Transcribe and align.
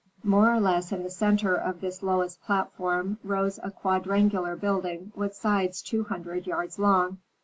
More 0.23 0.51
or 0.51 0.59
less 0.59 0.91
in 0.91 1.03
the 1.03 1.11
centre 1.11 1.53
of 1.53 1.79
this 1.79 2.01
lowest 2.01 2.41
platform 2.41 3.19
rose 3.23 3.59
a 3.61 3.69
quadrangular 3.69 4.55
building 4.55 5.11
with 5.15 5.35
sides 5.35 5.79
two 5.83 6.05
hundred 6.05 6.47
yards 6.47 6.79
long. 6.79 7.19